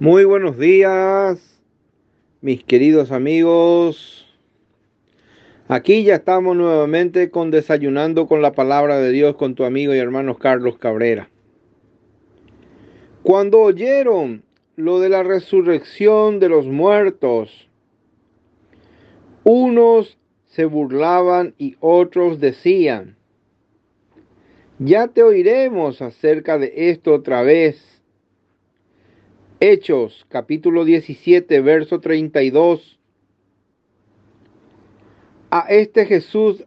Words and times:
Muy 0.00 0.24
buenos 0.24 0.56
días, 0.56 1.60
mis 2.40 2.64
queridos 2.64 3.12
amigos. 3.12 4.26
Aquí 5.68 6.04
ya 6.04 6.14
estamos 6.14 6.56
nuevamente 6.56 7.30
con 7.30 7.50
Desayunando 7.50 8.26
con 8.26 8.40
la 8.40 8.52
Palabra 8.52 8.96
de 8.96 9.10
Dios 9.10 9.36
con 9.36 9.54
tu 9.54 9.64
amigo 9.64 9.94
y 9.94 9.98
hermano 9.98 10.38
Carlos 10.38 10.78
Cabrera. 10.78 11.28
Cuando 13.22 13.60
oyeron 13.60 14.42
lo 14.74 15.00
de 15.00 15.10
la 15.10 15.22
resurrección 15.22 16.40
de 16.40 16.48
los 16.48 16.64
muertos, 16.64 17.68
unos 19.44 20.16
se 20.46 20.64
burlaban 20.64 21.54
y 21.58 21.76
otros 21.80 22.40
decían, 22.40 23.18
ya 24.78 25.08
te 25.08 25.22
oiremos 25.22 26.00
acerca 26.00 26.56
de 26.56 26.72
esto 26.88 27.12
otra 27.12 27.42
vez. 27.42 27.99
Hechos 29.62 30.24
capítulo 30.30 30.86
17, 30.86 31.60
verso 31.60 32.00
32. 32.00 32.98
A 35.50 35.66
este 35.68 36.06
Jesús 36.06 36.64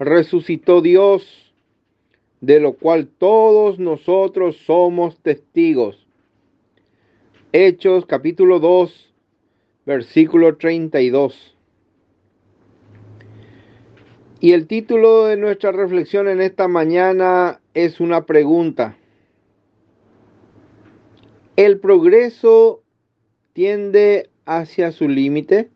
resucitó 0.00 0.80
Dios, 0.80 1.24
de 2.40 2.58
lo 2.58 2.72
cual 2.72 3.06
todos 3.06 3.78
nosotros 3.78 4.56
somos 4.66 5.16
testigos. 5.22 6.04
Hechos 7.52 8.06
capítulo 8.06 8.58
2, 8.58 9.14
versículo 9.86 10.56
32. 10.56 11.56
Y 14.40 14.50
el 14.50 14.66
título 14.66 15.26
de 15.26 15.36
nuestra 15.36 15.70
reflexión 15.70 16.26
en 16.26 16.40
esta 16.40 16.66
mañana 16.66 17.60
es 17.72 18.00
una 18.00 18.26
pregunta. 18.26 18.96
¿El 21.56 21.80
progreso 21.80 22.82
tiende 23.54 24.28
hacia 24.44 24.92
su 24.92 25.08
límite? 25.08 25.70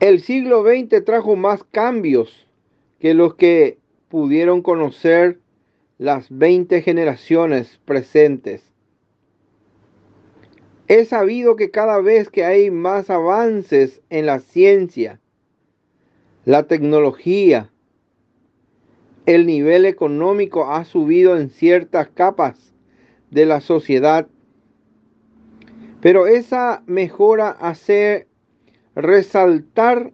El 0.00 0.22
siglo 0.22 0.64
XX 0.64 1.04
trajo 1.04 1.36
más 1.36 1.62
cambios 1.62 2.46
que 2.98 3.12
los 3.12 3.34
que 3.34 3.76
pudieron 4.08 4.62
conocer 4.62 5.40
las 5.98 6.26
20 6.30 6.80
generaciones 6.80 7.78
presentes. 7.84 8.62
He 10.88 11.04
sabido 11.04 11.56
que 11.56 11.70
cada 11.70 12.00
vez 12.00 12.30
que 12.30 12.46
hay 12.46 12.70
más 12.70 13.10
avances 13.10 14.00
en 14.08 14.24
la 14.24 14.40
ciencia, 14.40 15.20
la 16.46 16.62
tecnología, 16.62 17.70
el 19.26 19.46
nivel 19.46 19.84
económico 19.84 20.72
ha 20.72 20.86
subido 20.86 21.36
en 21.36 21.50
ciertas 21.50 22.08
capas 22.08 22.69
de 23.30 23.46
la 23.46 23.60
sociedad. 23.60 24.28
Pero 26.00 26.26
esa 26.26 26.82
mejora 26.86 27.50
hace 27.50 28.26
resaltar 28.94 30.12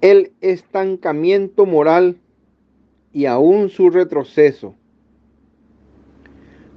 el 0.00 0.32
estancamiento 0.40 1.66
moral 1.66 2.18
y 3.12 3.26
aún 3.26 3.68
su 3.68 3.90
retroceso. 3.90 4.74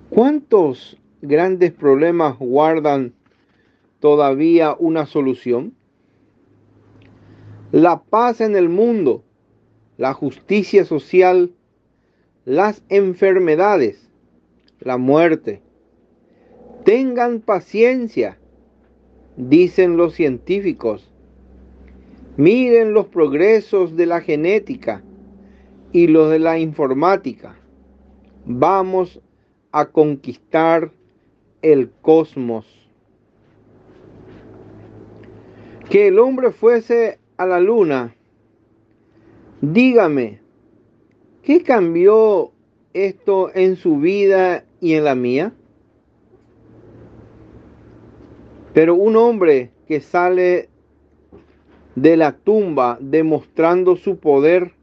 ¿Cuántos 0.10 0.98
grandes 1.22 1.72
problemas 1.72 2.38
guardan 2.40 3.14
todavía 4.00 4.76
una 4.78 5.06
solución? 5.06 5.76
La 7.72 8.04
paz 8.04 8.42
en 8.42 8.56
el 8.56 8.68
mundo, 8.68 9.24
la 9.98 10.14
justicia 10.14 10.84
social, 10.84 11.54
las 12.44 12.84
enfermedades, 12.90 14.11
la 14.82 14.98
muerte. 14.98 15.62
Tengan 16.84 17.40
paciencia, 17.40 18.38
dicen 19.38 19.98
los 19.98 20.14
científicos. 20.14 21.08
Miren 22.38 22.94
los 22.94 23.08
progresos 23.08 23.96
de 23.96 24.06
la 24.06 24.22
genética 24.22 25.04
y 25.92 26.08
los 26.08 26.32
de 26.32 26.40
la 26.40 26.58
informática. 26.60 27.56
Vamos 28.46 29.22
a 29.72 29.86
conquistar 29.86 30.92
el 31.62 31.92
cosmos. 32.02 32.66
Que 35.90 36.08
el 36.08 36.20
hombre 36.20 36.52
fuese 36.52 37.20
a 37.38 37.46
la 37.46 37.60
luna. 37.60 38.16
Dígame, 39.62 40.40
¿qué 41.44 41.62
cambió 41.62 42.52
esto 42.94 43.52
en 43.54 43.76
su 43.76 43.98
vida 43.98 44.66
y 44.80 44.94
en 44.94 45.04
la 45.04 45.16
mía. 45.16 45.54
Pero 48.74 48.96
un 48.96 49.16
hombre 49.16 49.72
que 49.88 50.02
sale 50.02 50.70
de 51.96 52.18
la 52.18 52.38
tumba 52.38 52.98
demostrando 53.02 53.96
su 53.96 54.18
poder, 54.18 54.74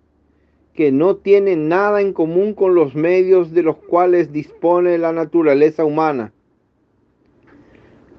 que 0.75 0.93
no 0.93 1.17
tiene 1.17 1.57
nada 1.57 2.01
en 2.01 2.13
común 2.13 2.55
con 2.55 2.75
los 2.75 2.95
medios 2.95 3.53
de 3.53 3.63
los 3.63 3.77
cuales 3.77 4.33
dispone 4.33 4.99
la 4.99 5.13
naturaleza 5.13 5.85
humana. 5.85 6.33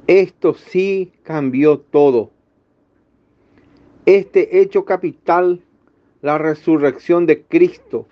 Esto 0.08 0.56
sí 0.56 1.12
cambió 1.24 1.80
todo. 1.80 2.32
Este 4.06 4.60
hecho 4.60 4.84
capital, 4.84 5.62
la 6.22 6.40
resurrección 6.40 7.28
de 7.28 7.44
Cristo, 7.44 8.08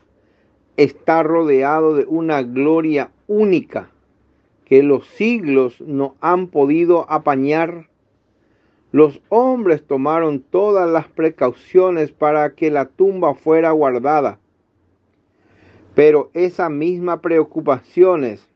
está 0.77 1.23
rodeado 1.23 1.95
de 1.95 2.05
una 2.05 2.43
gloria 2.43 3.09
única 3.27 3.89
que 4.63 4.83
los 4.83 5.07
siglos 5.07 5.79
no 5.81 6.15
han 6.21 6.47
podido 6.47 7.09
apañar. 7.11 7.89
Los 8.91 9.19
hombres 9.29 9.85
tomaron 9.85 10.41
todas 10.41 10.89
las 10.89 11.07
precauciones 11.07 12.11
para 12.11 12.53
que 12.53 12.69
la 12.69 12.85
tumba 12.85 13.33
fuera 13.33 13.71
guardada, 13.71 14.39
pero 15.95 16.29
esas 16.33 16.69
mismas 16.69 17.19
preocupaciones 17.19 18.47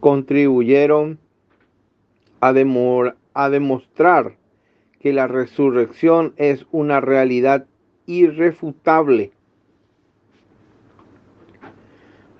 contribuyeron 0.00 1.18
a, 2.40 2.52
a 3.34 3.50
demostrar 3.50 4.36
que 5.00 5.12
la 5.12 5.26
resurrección 5.26 6.32
es 6.36 6.66
una 6.70 7.00
realidad 7.00 7.66
irrefutable 8.06 9.32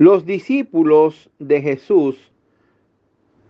los 0.03 0.27
discípulos 0.27 1.31
de 1.39 1.63
Jesús 1.63 2.17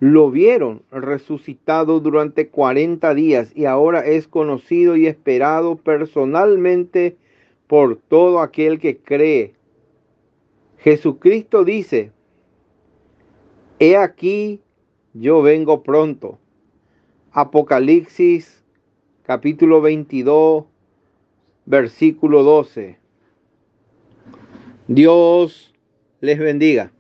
lo 0.01 0.31
vieron 0.31 0.83
resucitado 0.91 1.99
durante 1.99 2.49
40 2.49 3.15
días 3.15 3.51
y 3.57 3.65
ahora 3.65 4.01
es 4.01 4.29
conocido 4.29 4.95
y 4.97 5.07
esperado 5.07 5.77
personalmente 5.77 7.17
por 7.69 7.97
todo 7.97 8.41
aquel 8.41 8.79
que 8.81 8.99
cree. 8.99 9.55
Jesucristo 10.77 11.65
dice, 11.65 12.13
He 13.79 13.97
aquí, 13.97 14.61
yo 15.15 15.41
vengo 15.41 15.83
pronto. 15.83 16.39
Apocalipsis 17.31 18.63
capítulo 19.23 19.81
22, 19.81 20.65
versículo 21.65 22.43
12. 22.43 22.99
Dios 24.89 25.72
les 26.22 26.38
bendiga. 26.38 26.91